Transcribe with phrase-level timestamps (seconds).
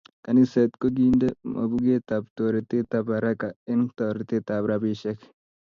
[0.25, 5.19] Kaniset kokiende mapuket ab toretet ab haraka eng toretet ab rabisiek